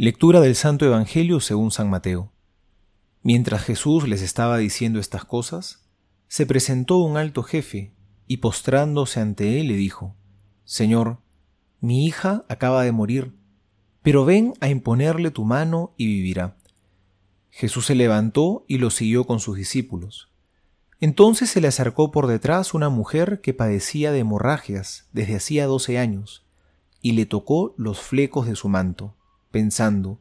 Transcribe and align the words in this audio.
Lectura 0.00 0.40
del 0.40 0.54
Santo 0.54 0.84
Evangelio 0.86 1.40
según 1.40 1.72
San 1.72 1.90
Mateo. 1.90 2.30
Mientras 3.24 3.64
Jesús 3.64 4.06
les 4.06 4.22
estaba 4.22 4.56
diciendo 4.56 5.00
estas 5.00 5.24
cosas, 5.24 5.88
se 6.28 6.46
presentó 6.46 6.98
un 6.98 7.16
alto 7.16 7.42
jefe 7.42 7.96
y 8.28 8.36
postrándose 8.36 9.18
ante 9.18 9.58
él 9.58 9.66
le 9.66 9.74
dijo, 9.74 10.14
Señor, 10.62 11.18
mi 11.80 12.06
hija 12.06 12.44
acaba 12.48 12.84
de 12.84 12.92
morir, 12.92 13.34
pero 14.00 14.24
ven 14.24 14.54
a 14.60 14.68
imponerle 14.68 15.32
tu 15.32 15.44
mano 15.44 15.94
y 15.96 16.06
vivirá. 16.06 16.58
Jesús 17.50 17.86
se 17.86 17.96
levantó 17.96 18.64
y 18.68 18.78
lo 18.78 18.90
siguió 18.90 19.24
con 19.24 19.40
sus 19.40 19.56
discípulos. 19.56 20.30
Entonces 21.00 21.50
se 21.50 21.60
le 21.60 21.66
acercó 21.66 22.12
por 22.12 22.28
detrás 22.28 22.72
una 22.72 22.88
mujer 22.88 23.40
que 23.40 23.52
padecía 23.52 24.12
de 24.12 24.20
hemorragias 24.20 25.08
desde 25.12 25.34
hacía 25.34 25.66
doce 25.66 25.98
años, 25.98 26.46
y 27.02 27.14
le 27.14 27.26
tocó 27.26 27.74
los 27.76 27.98
flecos 27.98 28.46
de 28.46 28.54
su 28.54 28.68
manto 28.68 29.16
pensando, 29.50 30.20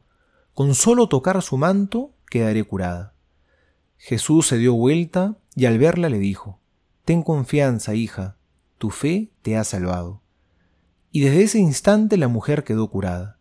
con 0.53 0.75
solo 0.75 1.07
tocar 1.07 1.41
su 1.41 1.57
manto 1.57 2.13
quedaré 2.29 2.63
curada. 2.63 3.13
Jesús 3.97 4.47
se 4.47 4.57
dio 4.57 4.73
vuelta 4.73 5.37
y 5.55 5.65
al 5.65 5.79
verla 5.79 6.09
le 6.09 6.19
dijo, 6.19 6.59
Ten 7.05 7.23
confianza, 7.23 7.95
hija, 7.95 8.37
tu 8.77 8.89
fe 8.89 9.31
te 9.41 9.57
ha 9.57 9.63
salvado. 9.63 10.21
Y 11.11 11.21
desde 11.21 11.43
ese 11.43 11.59
instante 11.59 12.17
la 12.17 12.27
mujer 12.27 12.63
quedó 12.63 12.89
curada. 12.89 13.39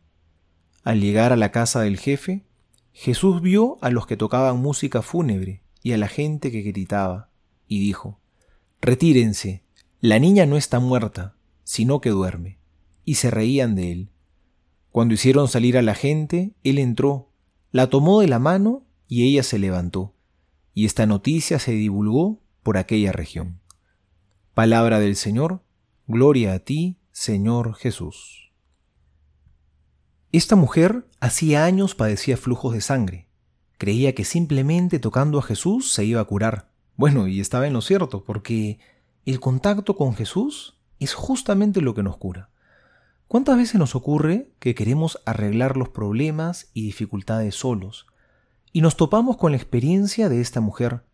Al 0.82 1.00
llegar 1.00 1.32
a 1.32 1.36
la 1.36 1.52
casa 1.52 1.80
del 1.80 1.98
jefe, 1.98 2.44
Jesús 2.92 3.42
vio 3.42 3.76
a 3.82 3.90
los 3.90 4.06
que 4.06 4.16
tocaban 4.16 4.58
música 4.58 5.02
fúnebre 5.02 5.62
y 5.82 5.92
a 5.92 5.98
la 5.98 6.08
gente 6.08 6.50
que 6.50 6.62
gritaba, 6.62 7.28
y 7.68 7.80
dijo, 7.80 8.20
Retírense, 8.80 9.64
la 10.00 10.18
niña 10.18 10.46
no 10.46 10.56
está 10.56 10.78
muerta, 10.78 11.34
sino 11.64 12.00
que 12.00 12.10
duerme. 12.10 12.58
Y 13.04 13.16
se 13.16 13.30
reían 13.30 13.74
de 13.74 13.92
él. 13.92 14.10
Cuando 14.96 15.12
hicieron 15.12 15.46
salir 15.46 15.76
a 15.76 15.82
la 15.82 15.94
gente, 15.94 16.54
él 16.64 16.78
entró, 16.78 17.30
la 17.70 17.90
tomó 17.90 18.22
de 18.22 18.28
la 18.28 18.38
mano 18.38 18.86
y 19.06 19.28
ella 19.28 19.42
se 19.42 19.58
levantó, 19.58 20.14
y 20.72 20.86
esta 20.86 21.04
noticia 21.04 21.58
se 21.58 21.72
divulgó 21.72 22.40
por 22.62 22.78
aquella 22.78 23.12
región. 23.12 23.60
Palabra 24.54 24.98
del 24.98 25.14
Señor, 25.16 25.62
gloria 26.06 26.54
a 26.54 26.60
ti, 26.60 26.96
Señor 27.12 27.74
Jesús. 27.74 28.54
Esta 30.32 30.56
mujer 30.56 31.06
hacía 31.20 31.66
años 31.66 31.94
padecía 31.94 32.38
flujos 32.38 32.72
de 32.72 32.80
sangre. 32.80 33.28
Creía 33.76 34.14
que 34.14 34.24
simplemente 34.24 34.98
tocando 34.98 35.40
a 35.40 35.42
Jesús 35.42 35.92
se 35.92 36.06
iba 36.06 36.22
a 36.22 36.24
curar. 36.24 36.70
Bueno, 36.96 37.28
y 37.28 37.40
estaba 37.40 37.66
en 37.66 37.74
lo 37.74 37.82
cierto, 37.82 38.24
porque 38.24 38.78
el 39.26 39.40
contacto 39.40 39.94
con 39.94 40.14
Jesús 40.14 40.80
es 40.98 41.12
justamente 41.12 41.82
lo 41.82 41.94
que 41.94 42.02
nos 42.02 42.16
cura. 42.16 42.48
¿Cuántas 43.28 43.56
veces 43.56 43.74
nos 43.74 43.96
ocurre 43.96 44.52
que 44.60 44.76
queremos 44.76 45.20
arreglar 45.26 45.76
los 45.76 45.88
problemas 45.88 46.70
y 46.74 46.82
dificultades 46.82 47.56
solos 47.56 48.06
y 48.72 48.82
nos 48.82 48.96
topamos 48.96 49.36
con 49.36 49.50
la 49.50 49.56
experiencia 49.56 50.28
de 50.28 50.40
esta 50.40 50.60
mujer 50.60 51.04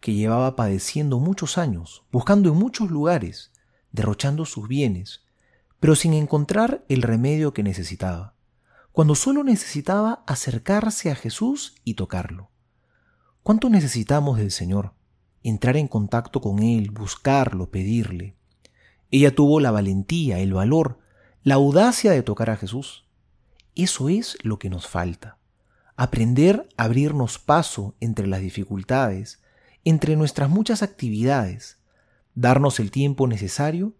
que 0.00 0.12
llevaba 0.12 0.56
padeciendo 0.56 1.18
muchos 1.20 1.56
años, 1.56 2.04
buscando 2.12 2.50
en 2.50 2.56
muchos 2.56 2.90
lugares, 2.90 3.50
derrochando 3.92 4.44
sus 4.44 4.68
bienes, 4.68 5.22
pero 5.80 5.94
sin 5.94 6.12
encontrar 6.12 6.84
el 6.90 7.00
remedio 7.00 7.54
que 7.54 7.62
necesitaba, 7.62 8.34
cuando 8.92 9.14
solo 9.14 9.42
necesitaba 9.42 10.22
acercarse 10.26 11.10
a 11.10 11.14
Jesús 11.14 11.76
y 11.82 11.94
tocarlo? 11.94 12.50
¿Cuánto 13.42 13.70
necesitamos 13.70 14.36
del 14.36 14.50
Señor? 14.50 14.92
Entrar 15.42 15.78
en 15.78 15.88
contacto 15.88 16.42
con 16.42 16.62
Él, 16.62 16.90
buscarlo, 16.90 17.70
pedirle. 17.70 18.36
Ella 19.10 19.34
tuvo 19.34 19.60
la 19.60 19.70
valentía, 19.70 20.40
el 20.40 20.52
valor, 20.52 20.98
la 21.44 21.56
audacia 21.56 22.10
de 22.10 22.22
tocar 22.22 22.48
a 22.48 22.56
Jesús. 22.56 23.04
Eso 23.74 24.08
es 24.08 24.38
lo 24.42 24.58
que 24.58 24.70
nos 24.70 24.88
falta. 24.88 25.36
Aprender 25.94 26.66
a 26.78 26.84
abrirnos 26.84 27.38
paso 27.38 27.94
entre 28.00 28.26
las 28.26 28.40
dificultades, 28.40 29.42
entre 29.84 30.16
nuestras 30.16 30.48
muchas 30.48 30.82
actividades, 30.82 31.76
darnos 32.34 32.80
el 32.80 32.90
tiempo 32.90 33.26
necesario 33.26 33.92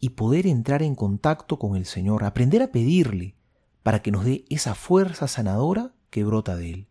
y 0.00 0.10
poder 0.10 0.46
entrar 0.46 0.82
en 0.82 0.94
contacto 0.94 1.58
con 1.58 1.76
el 1.76 1.84
Señor, 1.84 2.24
aprender 2.24 2.62
a 2.62 2.72
pedirle 2.72 3.34
para 3.82 4.00
que 4.00 4.10
nos 4.10 4.24
dé 4.24 4.46
esa 4.48 4.74
fuerza 4.74 5.28
sanadora 5.28 5.92
que 6.08 6.24
brota 6.24 6.56
de 6.56 6.70
Él. 6.70 6.86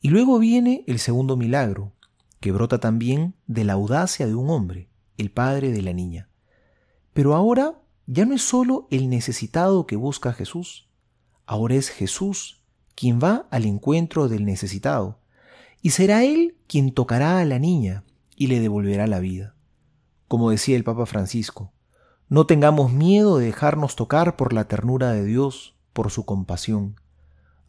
Y 0.00 0.08
luego 0.08 0.38
viene 0.38 0.84
el 0.86 0.98
segundo 0.98 1.36
milagro, 1.36 1.92
que 2.40 2.50
brota 2.50 2.80
también 2.80 3.34
de 3.46 3.64
la 3.64 3.74
audacia 3.74 4.26
de 4.26 4.34
un 4.34 4.48
hombre, 4.48 4.88
el 5.18 5.30
padre 5.30 5.70
de 5.70 5.82
la 5.82 5.92
niña. 5.92 6.30
Pero 7.12 7.34
ahora 7.34 7.74
ya 8.12 8.26
no 8.26 8.34
es 8.34 8.42
solo 8.42 8.86
el 8.90 9.08
necesitado 9.08 9.86
que 9.86 9.96
busca 9.96 10.30
a 10.30 10.32
Jesús, 10.34 10.86
ahora 11.46 11.76
es 11.76 11.88
Jesús 11.88 12.60
quien 12.94 13.18
va 13.18 13.46
al 13.50 13.64
encuentro 13.64 14.28
del 14.28 14.44
necesitado, 14.44 15.18
y 15.80 15.90
será 15.90 16.22
Él 16.22 16.58
quien 16.66 16.92
tocará 16.92 17.38
a 17.38 17.44
la 17.46 17.58
niña 17.58 18.04
y 18.36 18.48
le 18.48 18.60
devolverá 18.60 19.06
la 19.06 19.18
vida. 19.18 19.54
Como 20.28 20.50
decía 20.50 20.76
el 20.76 20.84
Papa 20.84 21.06
Francisco, 21.06 21.72
no 22.28 22.44
tengamos 22.44 22.92
miedo 22.92 23.38
de 23.38 23.46
dejarnos 23.46 23.96
tocar 23.96 24.36
por 24.36 24.52
la 24.52 24.68
ternura 24.68 25.12
de 25.12 25.24
Dios, 25.24 25.74
por 25.94 26.10
su 26.10 26.26
compasión. 26.26 27.00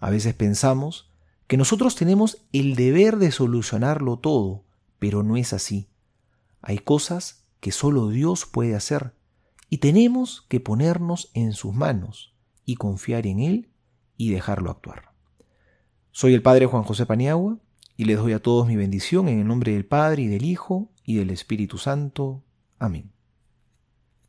A 0.02 0.10
veces 0.10 0.34
pensamos 0.34 1.10
que 1.48 1.56
nosotros 1.56 1.96
tenemos 1.96 2.46
el 2.52 2.76
deber 2.76 3.16
de 3.16 3.32
solucionarlo 3.32 4.20
todo, 4.20 4.66
pero 5.00 5.24
no 5.24 5.38
es 5.38 5.54
así. 5.54 5.88
Hay 6.62 6.80
cosas 6.80 7.46
que 7.62 7.72
solo 7.72 8.10
Dios 8.10 8.46
puede 8.46 8.76
hacer 8.76 9.14
y 9.74 9.80
tenemos 9.80 10.46
que 10.50 10.60
ponernos 10.60 11.32
en 11.34 11.54
sus 11.54 11.74
manos 11.74 12.36
y 12.64 12.76
confiar 12.76 13.26
en 13.26 13.40
Él 13.40 13.72
y 14.18 14.30
dejarlo 14.30 14.70
actuar. 14.70 15.16
Soy 16.12 16.36
el 16.36 16.44
Padre 16.44 16.68
Juan 16.68 16.84
José 16.84 17.08
Paniagua 17.08 17.58
y 17.98 18.06
les 18.06 18.20
doy 18.20 18.34
a 18.34 18.40
todos 18.40 18.68
mi 18.68 18.76
bendición 18.76 19.28
en 19.30 19.40
el 19.40 19.48
nombre 19.48 19.74
del 19.74 19.88
Padre 19.88 20.22
y 20.22 20.28
del 20.28 20.46
Hijo 20.46 20.92
y 21.04 21.16
del 21.16 21.32
Espíritu 21.32 21.80
Santo. 21.80 22.44
Amén. 22.78 23.13